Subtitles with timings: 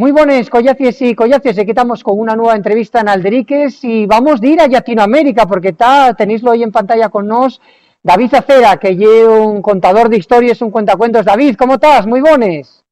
[0.00, 1.58] Muy buenas, collacies y collacies.
[1.58, 5.68] Aquí estamos con una nueva entrevista en Alderiques y vamos a ir a Latinoamérica porque
[5.68, 7.60] está, tenéislo ahí en pantalla con nos,
[8.02, 11.26] David Acera, que es un contador de historias, un cuentacuentos.
[11.26, 12.06] David, ¿cómo estás?
[12.06, 12.82] Muy buenas.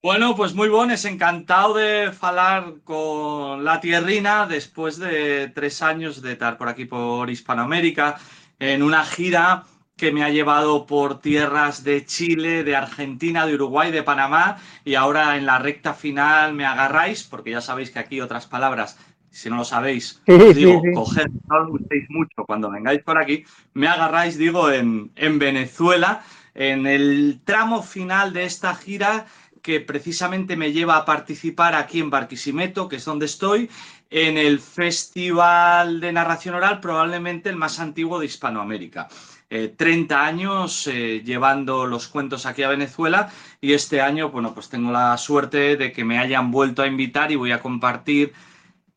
[0.00, 6.34] Bueno, pues muy buenas, encantado de falar con la tierrina después de tres años de
[6.34, 8.16] estar por aquí por Hispanoamérica
[8.60, 9.64] en una gira
[9.96, 14.94] que me ha llevado por tierras de Chile, de Argentina, de Uruguay, de Panamá y
[14.94, 18.98] ahora en la recta final me agarráis, porque ya sabéis que aquí otras palabras,
[19.30, 23.44] si no lo sabéis, os digo, coged, no lo gustéis mucho cuando vengáis por aquí,
[23.72, 26.22] me agarráis, digo, en, en Venezuela,
[26.54, 29.24] en el tramo final de esta gira
[29.62, 33.70] que precisamente me lleva a participar aquí en Barquisimeto, que es donde estoy,
[34.10, 39.08] en el Festival de Narración Oral, probablemente el más antiguo de Hispanoamérica.
[39.48, 44.68] 30 eh, años eh, llevando los cuentos aquí a Venezuela y este año, bueno, pues
[44.68, 48.32] tengo la suerte de que me hayan vuelto a invitar y voy a compartir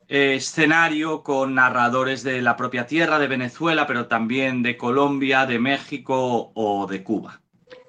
[0.07, 5.59] eh, escenario con narradores de la propia tierra de Venezuela, pero también de Colombia, de
[5.59, 7.41] México o de Cuba.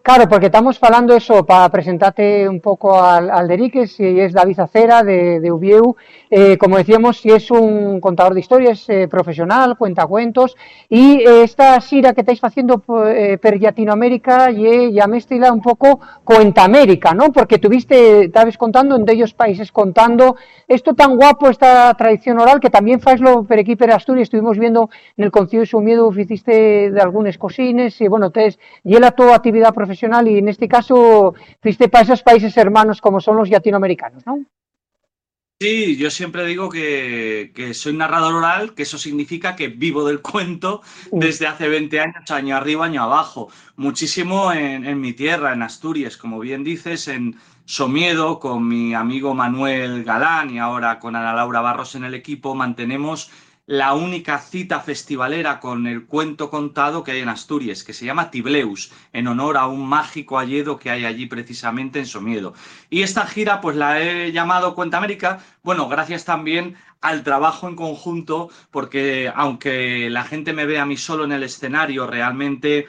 [0.03, 4.59] Claro, porque estamos hablando eso para presentarte un poco al, al Deriques, si es David
[4.59, 5.95] Acera de, de Ubieu,
[6.31, 10.57] eh, como decíamos, si es un contador de historias eh, profesional, cuenta cuentos,
[10.89, 17.13] y eh, esta sira que estáis haciendo per Latinoamérica ya mezcla un poco cuenta América,
[17.13, 17.31] ¿no?
[17.31, 22.59] Porque tuviste, estabas contando en de ellos países contando esto tan guapo, esta tradición oral,
[22.59, 26.11] que también lo per aquí per Asturias, estuvimos viendo en el Concilio de su Miedo,
[26.17, 30.49] hiciste de algunas cosines, y bueno, entonces, y la tu actividad profesional profesional y en
[30.49, 34.45] este caso fuiste para esos países hermanos como son los latinoamericanos, ¿no?
[35.61, 40.23] Sí, yo siempre digo que, que, soy narrador oral, que eso significa que vivo del
[40.23, 40.81] cuento
[41.13, 43.49] desde hace 20 años, año arriba, año abajo.
[43.77, 49.35] Muchísimo en, en mi tierra, en Asturias, como bien dices, en Somiedo, con mi amigo
[49.35, 53.31] Manuel Galán y ahora con Ana Laura Barros en el equipo, mantenemos
[53.71, 58.33] la única cita festivalera con el cuento contado que hay en Asturias, que se llama
[58.33, 62.53] Tibleus, en honor a un mágico alledo que hay allí precisamente en Somiedo.
[62.91, 67.77] Y esta gira pues la he llamado Cuenta América, bueno, gracias también al trabajo en
[67.77, 72.89] conjunto, porque aunque la gente me vea a mí solo en el escenario, realmente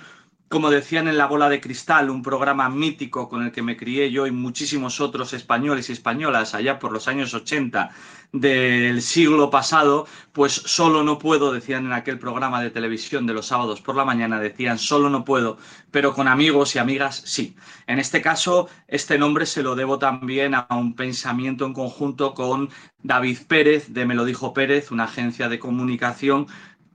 [0.52, 4.12] como decían en La Bola de Cristal, un programa mítico con el que me crié
[4.12, 7.90] yo y muchísimos otros españoles y españolas allá por los años 80
[8.34, 13.48] del siglo pasado, pues solo no puedo, decían en aquel programa de televisión de los
[13.48, 15.58] sábados por la mañana, decían solo no puedo,
[15.90, 17.56] pero con amigos y amigas sí.
[17.88, 22.70] En este caso, este nombre se lo debo también a un pensamiento en conjunto con
[23.04, 26.48] David Pérez, de Me lo dijo Pérez, una agencia de comunicación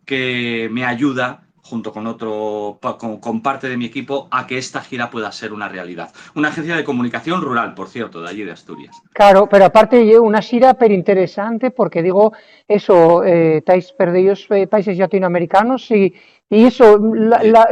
[0.04, 2.78] que me ayuda junto con otro,
[3.20, 6.12] con, parte de mi equipo, a que esta gira pueda ser una realidad.
[6.34, 8.96] Una agencia de comunicación rural, por cierto, de allí de Asturias.
[9.12, 12.32] Claro, pero aparte una gira pero interesante porque digo,
[12.68, 16.14] eso, eh, estáis perdidos eh, países latinoamericanos y,
[16.48, 17.68] y eso, la,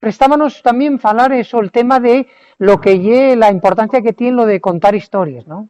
[0.00, 2.26] prestábamos también hablar eso, el tema de
[2.58, 5.68] lo que lle, la importancia que tiene lo de contar historias, ¿no?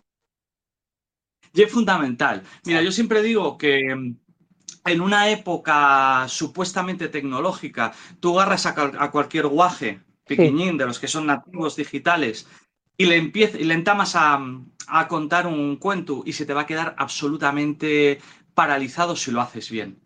[1.53, 2.43] Y es fundamental.
[2.65, 4.15] Mira, yo siempre digo que
[4.84, 11.27] en una época supuestamente tecnológica, tú agarras a, cualquier guaje pequeñín de los que son
[11.27, 12.47] nativos digitales
[12.97, 14.41] y le, empiezas, y le entamas a,
[14.87, 18.21] a contar un cuento y se te va a quedar absolutamente
[18.55, 20.01] paralizado si lo haces bien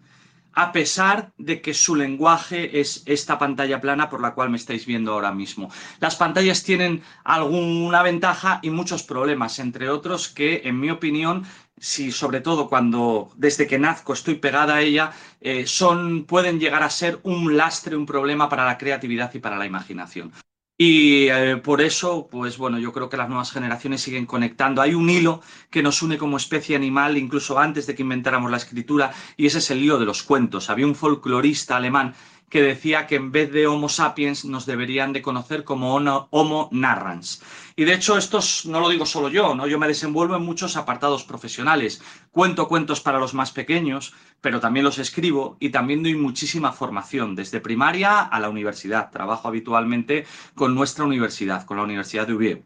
[0.55, 4.87] a pesar de que su lenguaje es esta pantalla plana por la cual me estáis
[4.87, 5.71] viendo ahora mismo.
[6.01, 11.45] Las pantallas tienen alguna ventaja y muchos problemas, entre otros que, en mi opinión,
[11.79, 16.83] si sobre todo cuando desde que nazco estoy pegada a ella, eh, son, pueden llegar
[16.83, 20.33] a ser un lastre, un problema para la creatividad y para la imaginación.
[20.79, 24.83] Y eh, por eso, pues bueno, yo creo que las nuevas generaciones siguen conectando.
[24.83, 25.41] Hay un hilo
[25.71, 29.59] que nos une como especie animal, incluso antes de que inventáramos la escritura, y ese
[29.59, 30.71] es el hilo de los cuentos.
[30.71, 32.15] Había un folclorista alemán
[32.53, 37.43] que decía que en vez de Homo sapiens nos deberían de conocer como Homo narrans.
[37.77, 39.67] Y de hecho, esto no lo digo solo yo, ¿no?
[39.67, 42.03] Yo me desenvuelvo en muchos apartados profesionales.
[42.31, 44.13] Cuento cuentos para los más pequeños,
[44.43, 49.11] pero también los escribo y también doy muchísima formación, desde primaria a la universidad.
[49.11, 52.63] Trabajo habitualmente con nuestra universidad, con la Universidad de Ubieu.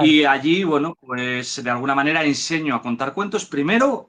[0.00, 4.08] Y allí, bueno, pues de alguna manera enseño a contar cuentos, primero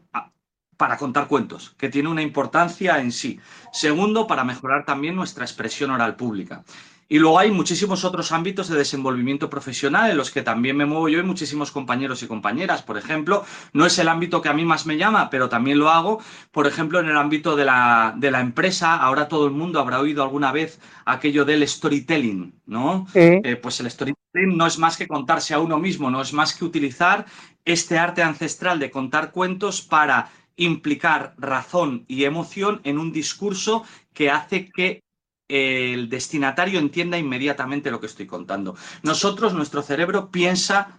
[0.77, 3.39] para contar cuentos, que tiene una importancia en sí.
[3.71, 6.63] Segundo, para mejorar también nuestra expresión oral pública.
[7.09, 11.09] Y luego hay muchísimos otros ámbitos de desenvolvimiento profesional en los que también me muevo
[11.09, 12.81] yo y muchísimos compañeros y compañeras.
[12.81, 15.91] Por ejemplo, no es el ámbito que a mí más me llama, pero también lo
[15.91, 16.21] hago,
[16.51, 18.95] por ejemplo, en el ámbito de la, de la empresa.
[18.95, 23.05] Ahora todo el mundo habrá oído alguna vez aquello del storytelling, ¿no?
[23.13, 26.55] Eh, pues el storytelling no es más que contarse a uno mismo, no es más
[26.55, 27.25] que utilizar
[27.65, 33.83] este arte ancestral de contar cuentos para implicar razón y emoción en un discurso
[34.13, 35.01] que hace que
[35.47, 38.75] el destinatario entienda inmediatamente lo que estoy contando.
[39.03, 40.97] Nosotros, nuestro cerebro piensa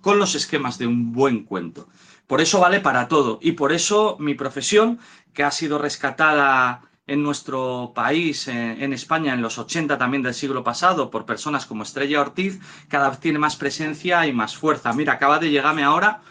[0.00, 1.88] con los esquemas de un buen cuento.
[2.26, 3.38] Por eso vale para todo.
[3.42, 4.98] Y por eso mi profesión,
[5.32, 10.64] que ha sido rescatada en nuestro país, en, España, en los 80 también del siglo
[10.64, 14.92] pasado, por personas como Estrella Ortiz, cada vez tiene más presencia y más fuerza.
[14.92, 16.22] Mira, acaba de llegarme ahora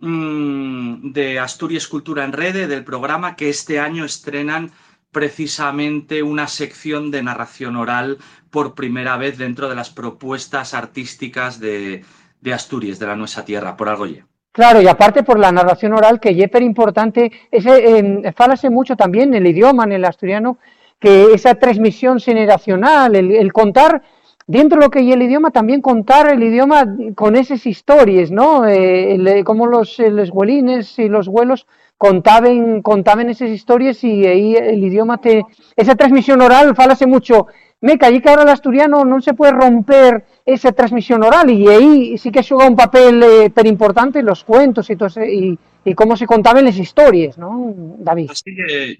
[0.00, 4.72] mm, de Asturias Cultura en Rede, del programa que este año estrenan
[5.12, 8.18] precisamente una sección de narración oral
[8.50, 12.04] por primera vez dentro de las propuestas artísticas de,
[12.52, 14.26] Asturias, de la Nuestra Tierra, por algo ya.
[14.52, 19.46] Claro, y aparte por la narración oral, que es importante, ese, fálase mucho también el
[19.46, 20.58] idioma, en el asturiano,
[21.00, 24.02] que esa transmisión generacional, el, contar
[24.46, 28.66] dentro de lo que es el idioma, también contar el idioma con esas historias, ¿no?
[28.66, 31.66] Eh, como los, los huelines y los vuelos
[31.98, 35.44] contaban, contaban esas historias y ahí el idioma te...
[35.76, 37.46] Esa transmisión oral, falase mucho,
[37.84, 42.16] me caí que ahora el asturiano no se puede romper esa transmisión oral y ahí
[42.16, 46.26] sí que juega un papel eh, importante los cuentos y, todo y, y, cómo se
[46.26, 48.30] contaban las historias, ¿no, David?
[48.30, 48.98] Así que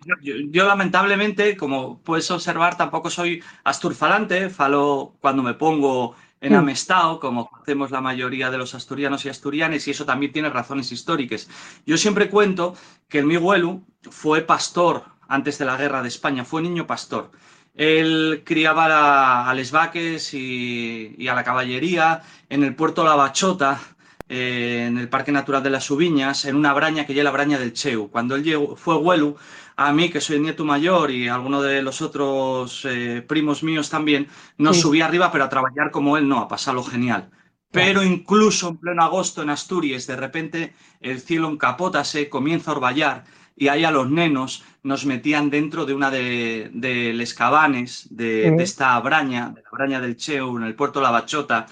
[0.50, 6.14] yo, lamentablemente, como puedes observar, tampoco soy asturfalante, falo cuando me pongo
[6.44, 6.56] en mm.
[6.56, 10.93] Amestao, como hacemos la mayoría de los asturianos y asturianes, y eso también tiene razones
[10.93, 11.49] históricas.
[11.87, 12.76] Yo siempre cuento
[13.08, 13.81] que el mi abuelo
[14.11, 17.31] fue pastor antes de la guerra de España, fue niño pastor.
[17.75, 22.20] Él criaba a, les vaques y, a la caballería
[22.50, 23.81] en el puerto La Bachota,
[24.29, 27.58] eh, en el Parque Natural de las Ubiñas, en una braña que ya la braña
[27.58, 28.11] del Cheu.
[28.11, 29.37] Cuando él llegó, fue abuelo,
[29.76, 33.91] a mí, que soy el nieto mayor, y alguno de los otros eh, primos míos
[33.91, 34.29] también,
[34.59, 37.31] no subí arriba, pero a trabajar como él no, a pasarlo genial.
[37.71, 43.25] Pero incluso en pleno agosto en Asturias, de repente el cielo encapótase, comienza a orvallar
[43.56, 48.53] y ahí a los nenos nos metían dentro de una de, de les cabanes de,
[48.53, 51.67] de, esta braña, de la braña del Cheu, en el puerto La Bachota,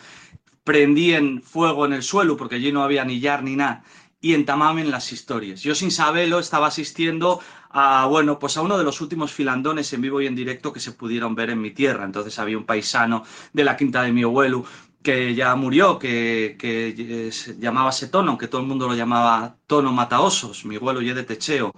[0.64, 3.84] prendían fuego en el suelo porque allí no había ni yar ni nada
[4.22, 5.62] y entamamen las historias.
[5.62, 7.40] Yo sin saberlo estaba asistiendo
[7.72, 10.80] a, bueno, pues a uno de los últimos filandones en vivo y en directo que
[10.80, 12.04] se pudieron ver en mi tierra.
[12.04, 14.64] Entonces había un paisano de la quinta de mi abuelo
[15.02, 19.92] que ya murió, que, que se llamaba Tono, que todo el mundo lo llamaba Tono
[19.92, 21.72] Mataosos, mi abuelo ya de Techeo,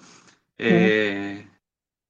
[0.58, 1.48] eh,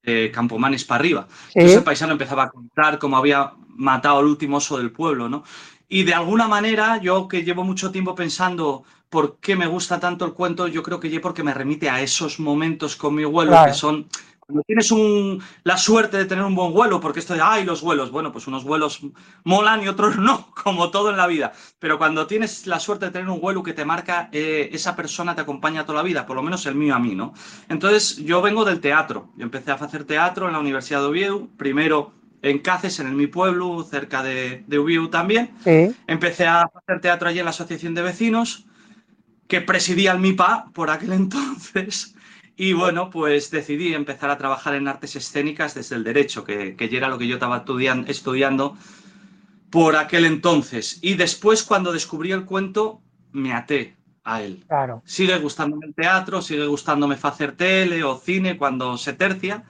[0.03, 1.27] eh, Campomanes para arriba.
[1.53, 5.43] Entonces el paisano empezaba a contar cómo había matado al último oso del pueblo, ¿no?
[5.87, 10.25] Y de alguna manera, yo que llevo mucho tiempo pensando por qué me gusta tanto
[10.25, 13.55] el cuento, yo creo que ya porque me remite a esos momentos con mi abuelo,
[13.65, 14.07] que son
[14.45, 17.81] cuando tienes un, la suerte de tener un buen vuelo, porque esto de, ay, los
[17.81, 19.01] vuelos, bueno, pues unos vuelos
[19.43, 21.51] molan y otros no, como todo en la vida.
[21.79, 25.33] Pero cuando tienes la suerte de tener un vuelo que te marca, eh, esa persona
[25.33, 27.33] te acompaña toda la vida, por lo menos el mío a mí, ¿no?
[27.69, 29.29] Entonces, yo vengo del teatro.
[29.35, 32.11] Yo empecé a hacer teatro en la Universidad de Oviedo, primero
[32.43, 35.55] en Cáceres, en mi pueblo, cerca de, de también.
[36.05, 38.67] Empecé a hacer teatro allí en la Asociación de Vecinos,
[39.47, 42.15] que presidía el MIPA por aquel entonces.
[42.57, 46.87] Y bueno, pues decidí empezar a trabajar en artes escénicas desde el derecho, que, que
[46.87, 47.65] ya era lo que yo estaba
[48.07, 48.77] estudiando
[49.69, 50.99] por aquel entonces.
[51.01, 53.01] Y después, cuando descubrí el cuento,
[53.33, 54.63] me até a él.
[54.67, 55.03] Claro.
[55.05, 59.65] Sigue gustándome el teatro, sigue gustándome hacer tele o cine cuando se tercia,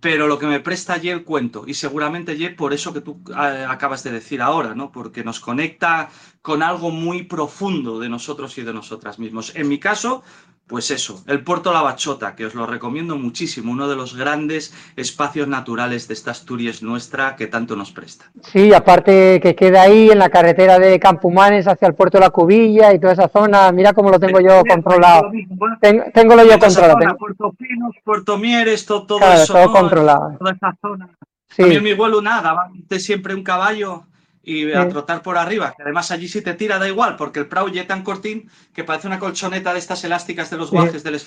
[0.00, 3.22] pero lo que me presta allí el cuento, y seguramente allí por eso que tú
[3.30, 4.90] eh, acabas de decir ahora, ¿no?
[4.90, 6.10] Porque nos conecta
[6.42, 9.54] con algo muy profundo de nosotros y de nosotras mismos.
[9.54, 10.22] En mi caso,
[10.70, 14.72] pues eso, el Puerto La Bachota, que os lo recomiendo muchísimo, uno de los grandes
[14.94, 18.26] espacios naturales de esta Asturias nuestra que tanto nos presta.
[18.40, 22.30] Sí, aparte que queda ahí en la carretera de Campumanes hacia el Puerto de la
[22.30, 25.32] Cubilla y toda esa zona, mira cómo lo tengo yo controlado.
[25.80, 27.16] Tengo, lo yo controlado.
[27.18, 29.52] Puerto Pinos, Puerto Mieres, todo, todo eso.
[29.52, 30.36] Todo controlado.
[30.38, 31.08] Toda esa zona.
[31.48, 31.62] Sí.
[31.62, 34.04] También mi vuelo nada, va siempre un caballo
[34.42, 35.74] y a trotar por arriba.
[35.76, 38.84] Que además allí si te tira da igual, porque el prau ya tan cortín que
[38.84, 41.24] parece una colchoneta de estas elásticas de los guajes de las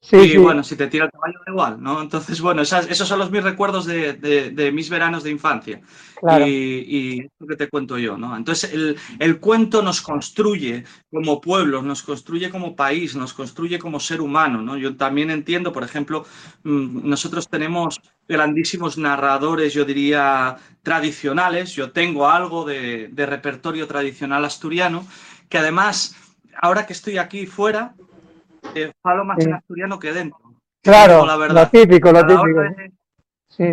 [0.00, 2.00] y bueno, si te tira el caballo da igual, ¿no?
[2.00, 5.80] Entonces, bueno, esos son los mis recuerdos de, mis veranos de infancia.
[6.40, 8.36] Y, y, lo que te cuento yo, ¿no?
[8.36, 8.72] Entonces,
[9.18, 14.62] el, cuento nos construye como pueblo, nos construye como país, nos construye como ser humano,
[14.62, 14.76] ¿no?
[14.76, 16.24] Yo también entiendo, por ejemplo,
[16.62, 21.72] mm, nosotros tenemos grandísimos narradores, yo diría, tradicionales.
[21.72, 25.06] Yo tengo algo de, de repertorio tradicional asturiano,
[25.48, 26.16] que además,
[26.56, 27.94] ahora que estoy aquí fuera,
[28.74, 30.38] eh, falo más en asturiano que dentro.
[30.82, 31.70] Claro, la verdad.
[31.72, 32.60] lo típico, lo típico.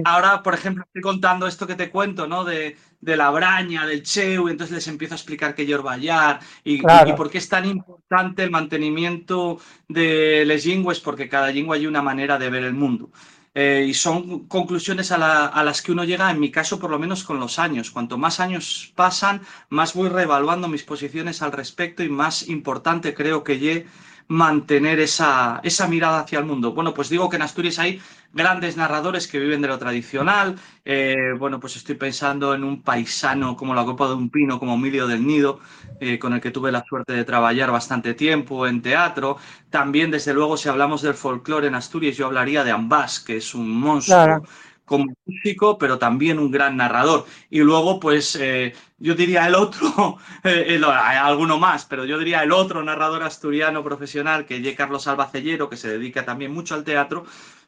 [0.03, 2.43] Ahora, por ejemplo, estoy contando esto que te cuento, ¿no?
[2.43, 6.79] De, la braña, del cheu, y entonces les empiezo a explicar que yo vallar y,
[6.79, 11.85] y, por qué es tan importante el mantenimiento de les lingües, porque cada lengua hay
[11.85, 13.11] una manera de ver el mundo.
[13.53, 16.97] Eh, y son conclusiones a, a, las que uno llega, en mi caso, por lo
[16.97, 17.91] menos con los años.
[17.91, 23.43] Cuanto más años pasan, más voy reevaluando mis posiciones al respecto y más importante creo
[23.43, 23.85] que llegue
[24.27, 26.73] mantener esa, esa mirada hacia el mundo.
[26.73, 28.01] Bueno, pues digo que en Asturias hay
[28.33, 30.55] grandes narradores que viven de lo tradicional.
[30.83, 34.75] Eh, bueno, pues estoy pensando en un paisano como la Copa de un Pino, como
[34.75, 35.59] Emilio del Nido,
[35.99, 39.37] eh, con el que tuve la suerte de trabajar bastante tiempo en teatro.
[39.69, 43.55] También, desde luego, si hablamos del folclore en Asturias, yo hablaría de Ambas, que es
[43.55, 44.43] un monstruo
[44.85, 47.25] como músico, pero también un gran narrador.
[47.49, 52.51] Y luego, pues, eh, yo diría el otro, eh, alguno más, pero yo diría el
[52.51, 57.25] otro narrador asturiano profesional, que es Carlos Albacellero, que se dedica también mucho al teatro,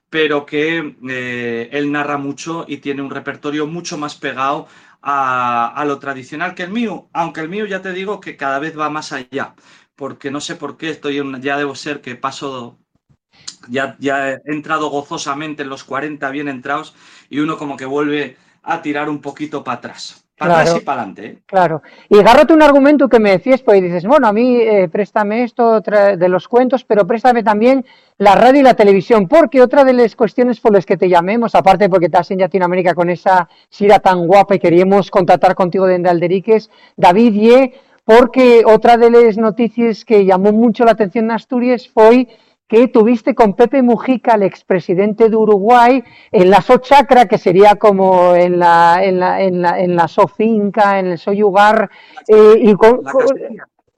[0.09, 4.67] pero que eh, él narra mucho y tiene un repertorio mucho más pegado
[5.01, 8.59] a, a, lo tradicional que el mío, aunque el mío ya te digo que cada
[8.59, 9.55] vez va más allá,
[9.95, 12.79] porque no sé por qué estoy, ya debo ser que paso
[13.69, 16.95] ya, ya he entrado gozosamente en los 40 bien entrados
[17.29, 20.23] y uno como que vuelve a tirar un poquito para atrás.
[20.37, 21.25] Para atrás y para adelante.
[21.25, 21.37] ¿eh?
[21.47, 21.81] Claro.
[22.09, 25.81] Y agárrate un argumento que me decías, pues dices, bueno, a mí eh, préstame esto
[25.81, 27.83] de los cuentos, pero préstame también
[28.19, 31.55] la radio y la televisión, porque otra de las cuestiones por las que te llamemos,
[31.55, 36.07] aparte porque estás en Latinoamérica con esa sira tan guapa y queríamos contactar contigo de
[36.07, 37.73] Alderiques, David Ye,
[38.05, 42.27] porque otra de las noticias que llamó mucho la atención en Asturias fue
[42.67, 48.35] que tuviste con Pepe Mujica, el expresidente de Uruguay, en la Sochacra, que sería como
[48.35, 51.89] en la, en la, en la, en la Sofinca, en el Soyugar,
[52.27, 53.01] eh, y con,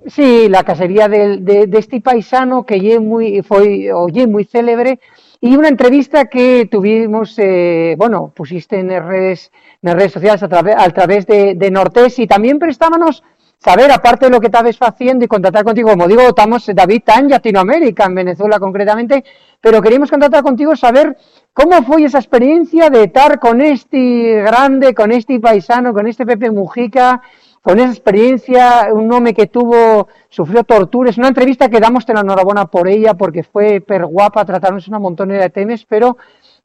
[0.06, 5.00] sí, la casería de, de, este paisano que muy, fue, oye, muy célebre,
[5.42, 10.76] y una entrevista que tuvimos, eh, bueno, pusiste en redes, en redes sociales a, través
[10.78, 13.24] a través de, de Nortés, y también prestábamos
[13.60, 17.20] saber, aparte de lo que estabas haciendo y contratar contigo, como digo, estamos, David, está
[17.20, 19.24] en Latinoamérica, en Venezuela concretamente,
[19.60, 21.18] pero queríamos contratar contigo, saber
[21.54, 26.50] cómo fue esa experiencia de estar con este grande, con este paisano, con este Pepe
[26.50, 27.22] Mujica,
[27.62, 32.68] con esa experiencia, un hombre que tuvo, sufrió torturas, una entrevista que damos la enhorabuena
[32.68, 36.16] por ella, porque fue per guapa, tratarnos una montón de temas, pero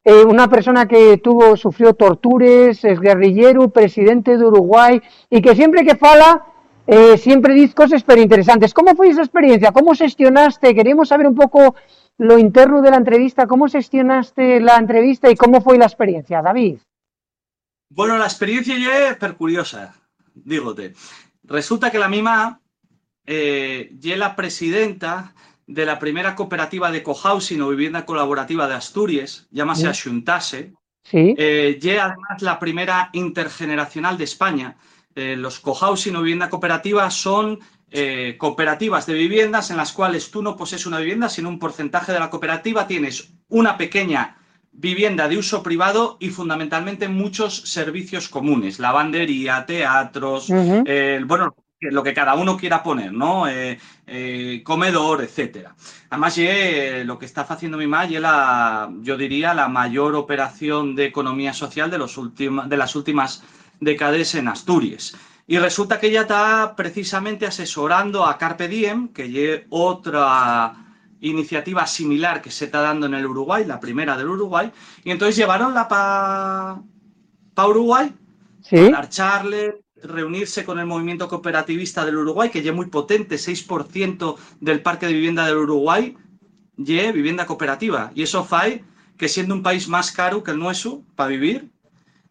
[0.05, 5.83] eh, una persona que tuvo, sufrió torturas, es guerrillero, presidente de Uruguay, y que siempre
[5.83, 6.45] que fala,
[6.87, 8.73] eh, siempre dices cosas pero interesantes.
[8.73, 9.71] ¿Cómo fue esa experiencia?
[9.71, 10.75] ¿Cómo gestionaste?
[10.75, 11.75] Queríamos saber un poco
[12.17, 13.47] lo interno de la entrevista.
[13.47, 16.77] ¿Cómo gestionaste la entrevista y cómo fue la experiencia, David?
[17.89, 19.95] Bueno, la experiencia ya es per curiosa,
[20.33, 20.93] dígote.
[21.43, 22.61] Resulta que la misma
[23.25, 25.33] eh, ya la presidenta
[25.67, 30.73] de la primera cooperativa de cohousing o vivienda colaborativa de Asturias, llámase Axuntase,
[31.03, 31.35] ¿Sí?
[31.37, 34.77] Eh, además la primera intergeneracional de España,
[35.15, 40.41] eh, los cohousing o vivienda cooperativa son eh, cooperativas de viviendas en las cuales tú
[40.41, 44.35] no posees una vivienda, sino un porcentaje de la cooperativa, tienes una pequeña
[44.73, 52.33] vivienda de uso privado y fundamentalmente muchos servicios comunes, lavandería, teatros, bueno, lo que cada
[52.35, 53.47] uno quiera poner, ¿no?
[53.47, 55.75] Eh, comedor, etcétera.
[56.09, 56.37] Además,
[57.05, 61.89] lo que está haciendo mi madre, la, yo diría, la mayor operación de economía social
[61.89, 63.43] de, los de las últimas
[63.79, 65.15] de Cades en Asturias.
[65.47, 70.73] Y resulta que ella está precisamente asesorando a Carpe Diem, que es otra
[71.21, 74.71] iniciativa similar que se está dando en el Uruguay, la primera del Uruguay,
[75.03, 76.81] y entonces llevaronla para
[77.53, 78.13] pa Uruguay,
[78.61, 78.89] ¿Sí?
[78.89, 79.07] para
[80.03, 85.07] reunirse con el movimiento cooperativista del Uruguay, que ya es muy potente, 6% del parque
[85.07, 86.15] de vivienda del Uruguay,
[86.77, 88.11] ya vivienda cooperativa.
[88.13, 88.83] Y eso fae
[89.17, 91.71] que siendo un país más caro que el nuestro para vivir,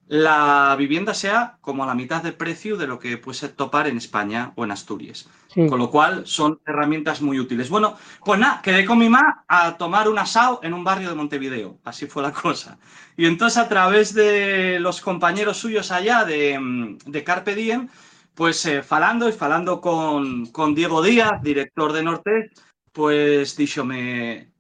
[0.07, 3.97] la vivienda sea como a la mitad de precio de lo que puede topar en
[3.97, 5.29] España o en Asturias.
[5.55, 7.71] Con lo cual son herramientas muy útiles.
[7.71, 11.15] Bueno, pues nada, quedé con mi mamá a tomar un asado en un barrio de
[11.15, 11.79] Montevideo.
[11.85, 12.77] Así fue la cosa.
[13.17, 17.89] Y entonces a través de los compañeros suyos allá de, de Carpe Diem,
[18.35, 22.51] pues eh, falando y falando con, con, Diego Díaz, director de Norte,
[22.93, 24.51] pues díxome,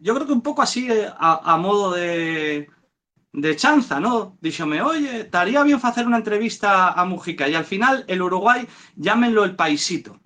[0.00, 2.68] yo creo que un poco así eh, a, modo de,
[3.32, 4.36] de chanza, ¿no?
[4.40, 8.66] Díxome, oye, estaría bien hacer una entrevista a Mujica y al final el Uruguay,
[8.96, 10.18] llámenlo el paisito,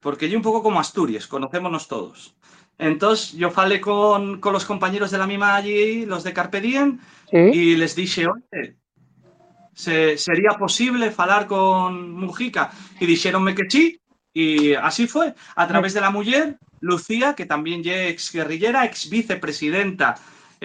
[0.00, 2.36] porque yo un poco como Asturias, conocémonos todos.
[2.78, 6.98] Entonces yo falé con, con los compañeros de la misma allí, los de Carpe Diem,
[7.32, 8.76] y les dije, oye,
[9.72, 12.70] se, sería posible falar con Mujica?
[13.00, 14.00] Y dijeronme que sí,
[14.32, 19.08] y así fue, a través de la mujer, Lucía, que también es ex guerrillera, ex
[19.08, 20.16] vicepresidenta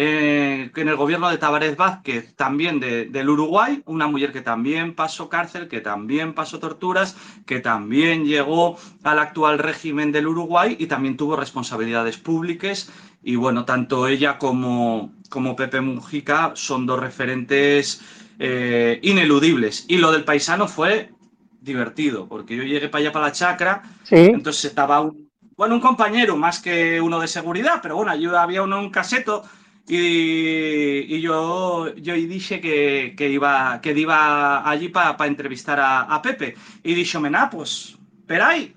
[0.02, 5.28] eh, en el gobierno de Tabarez Vázquez, también del Uruguay, una mujer que también pasó
[5.28, 11.18] cárcel, que también pasó torturas, que también llegó al actual régimen del Uruguay y también
[11.18, 12.90] tuvo responsabilidades públicas.
[13.22, 18.02] Y bueno, tanto ella como, como Pepe Mujica son dos referentes
[18.40, 19.84] eh, ineludibles.
[19.90, 21.12] Y lo del paisano fue
[21.60, 26.38] divertido, porque yo llegué para allá, para la chacra, entonces estaba un, bueno, un compañero
[26.38, 29.44] más que uno de seguridad, pero bueno, yo había uno un caseto
[29.92, 36.56] y, yo, yo dije que, que, iba, que iba allí para entrevistar a, Pepe.
[36.84, 37.98] Y dije, mena, pues,
[38.40, 38.76] ahí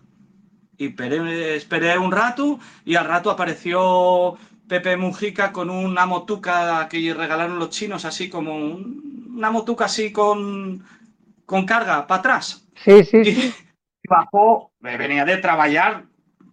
[0.78, 7.12] Y esperé, esperé un rato y al rato apareció Pepe Mujica con una motuca que
[7.12, 10.82] regalaron los chinos, así como una motuca así con,
[11.44, 12.66] con carga para atrás.
[12.76, 13.54] Sí, sí, sí.
[14.02, 16.06] Y bajó, venía de trabajar,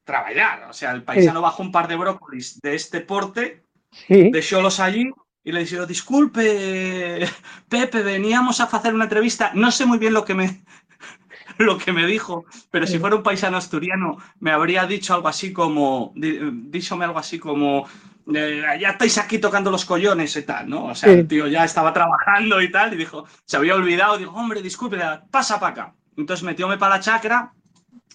[0.04, 0.68] trabajar.
[0.70, 4.32] O sea, el paisano bajó un par de brócolis de este porte, sí.
[4.52, 5.12] los allí
[5.44, 7.28] y le dijo, disculpe,
[7.70, 9.52] Pepe, veníamos a hacer una entrevista.
[9.56, 10.64] No sé muy bien lo que me,
[11.58, 15.54] lo que me dijo, pero si fuera un paisano asturiano me habría dicho algo así
[15.54, 17.88] como, díxome algo así como,
[18.34, 20.86] eh, ya estáis aquí tocando los collones y tal, ¿no?
[20.86, 24.32] O sea, el tío ya estaba trabajando y tal, y dijo, se había olvidado, dijo,
[24.32, 25.00] hombre, disculpe,
[25.32, 25.96] pasa para acá.
[26.16, 27.54] Entonces metióme para la chacra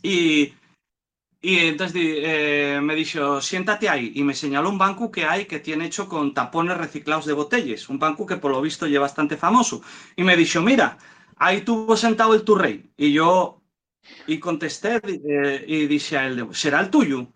[0.02, 0.52] y,
[1.44, 4.12] y entonces eh, me dijo, siéntate ahí.
[4.14, 7.90] Y me señaló un banco que hay que tiene hecho con tapones reciclados de botellas.
[7.90, 9.82] Un banco que por lo visto ya bastante famoso.
[10.16, 10.96] Y me dijo, mira,
[11.36, 12.90] ahí tuvo sentado el tu rey.
[12.96, 13.60] Y yo,
[14.26, 17.26] y contesté eh, y dije a él, ¿será el tuyo?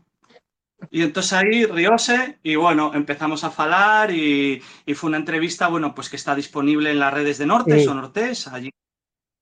[0.91, 4.63] Y entonces ahí rióse y bueno, empezamos a falar y,
[4.95, 8.49] fue una entrevista, bueno, pues que está disponible en las redes de Nortes o Nortes,
[8.49, 8.71] allí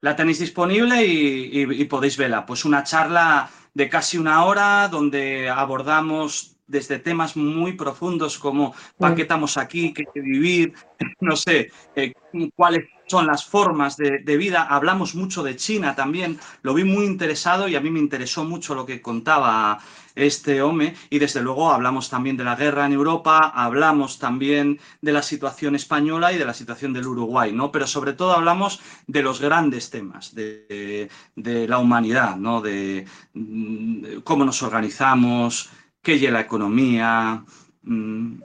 [0.01, 2.45] la tenéis disponible y, podéis verla.
[2.45, 9.15] Pues una charla de casi una hora donde abordamos desde temas muy profundos como ¿para
[9.15, 9.93] qué estamos aquí?
[9.93, 10.73] ¿Qué hay que vivir?
[11.21, 12.15] No sé, eh,
[12.55, 14.63] cuáles son las formas de, vida.
[14.63, 16.39] Hablamos mucho de China también.
[16.63, 19.79] Lo vi muy interesado y a mí me interesó mucho lo que contaba
[20.15, 20.95] este hombre.
[21.11, 25.77] Y desde luego hablamos también de la guerra en Europa, hablamos también de la situación
[25.77, 27.71] española y de la situación del Uruguay, ¿no?
[27.71, 32.61] Pero sobre todo hablamos de los grandes temas, de, la humanidad, ¿no?
[32.61, 35.71] De, de, cómo nos organizamos,
[36.03, 37.45] qué es la economía,
[37.83, 38.41] mm,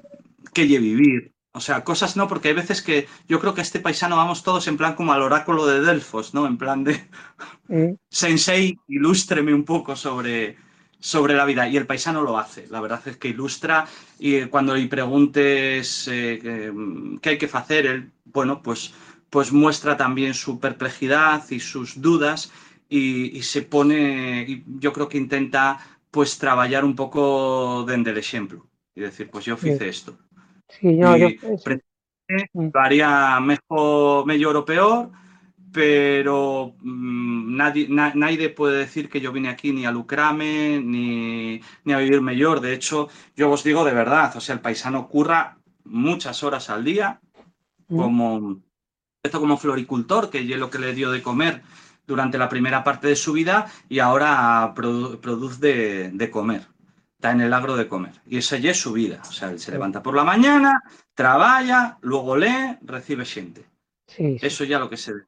[0.54, 1.31] qué es vivir.
[1.54, 4.42] O sea, cosas no, porque hay veces que yo creo que a este paisano vamos
[4.42, 6.48] todos en plan como al oráculo de Delfos, ¿no?
[6.48, 7.10] En plan de
[7.68, 7.96] mm.
[8.10, 10.58] Sensei, ilústreme un poco sobre,
[11.00, 11.68] sobre la vida.
[11.68, 12.68] Y el paisano lo hace.
[12.70, 13.86] La verdad es que ilustra
[14.18, 16.72] y cuando le preguntes eh,
[17.22, 18.94] qué hay que hacer, él, bueno, pues,
[19.30, 22.52] pues muestra también su perplejidad y sus dudas
[22.88, 25.80] y, se pone, y yo creo que intenta
[26.12, 30.18] pues trabajar un poco desde el ejemplo y decir, pues yo hice esto.
[30.80, 31.10] Sí, yo,
[32.54, 32.70] mm.
[32.74, 35.12] lo haría mejor, mejor o peor,
[35.72, 41.94] pero mm, nadie, nadie puede decir que yo vine aquí ni a lucrarme, ni, ni,
[41.94, 42.62] a vivir mejor.
[42.62, 46.84] De hecho, yo os digo de verdad, o sea, el paisano curra muchas horas al
[46.84, 47.20] día,
[47.90, 47.98] mm.
[47.98, 48.62] como,
[49.24, 51.62] esto como floricultor, que es lo que le dio de comer
[52.08, 56.68] durante la primera parte de su vida y ahora produce de comer
[57.22, 58.14] está en el agro de comer.
[58.26, 59.22] Y esa ya es su vida.
[59.30, 60.82] O sea, él se levanta por la mañana,
[61.14, 63.64] trabaja, luego lee, recibe gente.
[64.08, 65.22] Sí, Eso ya lo que se ve.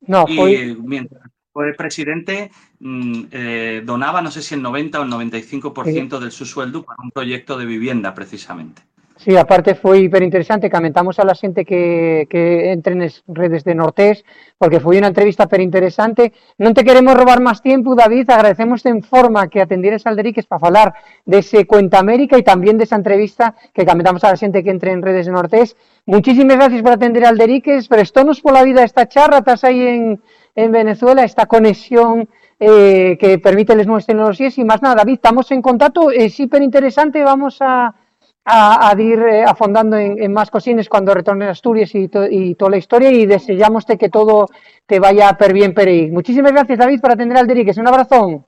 [0.00, 1.22] No, y mientras
[1.52, 6.44] fue presidente, mm, eh, donaba, no sé si el 90 o el 95% de su
[6.44, 8.82] sueldo para un proyecto de vivienda, precisamente.
[9.18, 14.22] Sí, aparte foi hiperinteresante, comentamos a la xente que, que entre nas redes de Nortés,
[14.54, 16.30] porque foi unha entrevista perinteresante.
[16.62, 20.62] Non te queremos robar máis tempo, David, agradecemos en forma que atendieres al Deriques para
[20.62, 20.88] falar
[21.26, 25.02] dese Cuenta América e tamén desa entrevista que comentamos a la xente que entre en
[25.02, 25.74] redes de Nortés.
[26.06, 30.22] Muchísimas gracias por atender al Deriques, prestonos pola vida esta charra, estás aí en,
[30.54, 32.30] en Venezuela, esta conexión
[32.62, 37.18] eh, que permite les nuevas tecnologías e máis nada, David, estamos en contacto, es hiperinteresante,
[37.26, 37.98] vamos a
[38.48, 43.10] a, ir eh, afondando en, más cosines cuando retorne a Asturias y, toda la historia
[43.10, 44.48] y deseamos que todo
[44.86, 46.10] te vaya per bien per ahí.
[46.10, 47.76] Muchísimas gracias David por atender al Deriques.
[47.76, 48.46] Un abrazón.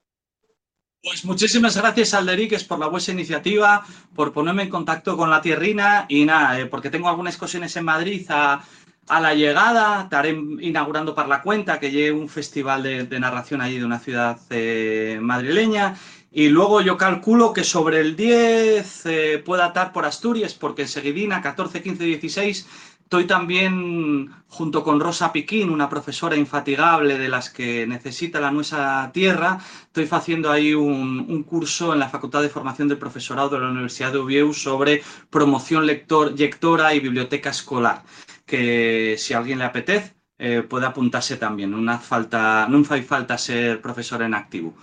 [1.03, 3.83] Pues muchísimas gracias, Alderiques, por la vuestra iniciativa,
[4.15, 7.85] por ponerme en contacto con la tierrina y nada, eh, porque tengo algunas cosas en
[7.85, 8.63] Madrid a,
[9.09, 13.79] a la llegada, estaré inaugurando para la cuenta, que llegue un festival de, narración allí
[13.79, 15.97] de una ciudad eh, madrileña.
[16.33, 21.43] Y luego yo calculo que sobre el 10 eh, pueda estar por Asturias, porque enseguidina,
[21.43, 22.69] 14, 15, 16,
[23.03, 29.11] estoy también junto con Rosa Piquín, una profesora infatigable de las que necesita la nuestra
[29.13, 29.59] tierra.
[29.87, 34.13] Estoy haciendo ahí un, curso en la Facultad de Formación del Profesorado de la Universidad
[34.13, 38.05] de Oviedo sobre promoción lector, lectora y biblioteca escolar
[38.47, 41.71] que si a alguien le apetece eh, puede apuntarse también.
[41.71, 42.69] No falta,
[43.07, 44.75] falta ser profesor en activo.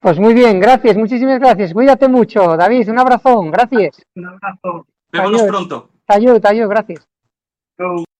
[0.00, 1.74] Pues muy bien, gracias, muchísimas gracias.
[1.74, 4.02] Cuídate mucho, David, un abrazón, gracias.
[4.16, 4.86] Un abrazo.
[5.12, 5.90] Vémonos pronto.
[6.06, 7.06] Tayo, tayo, gracias.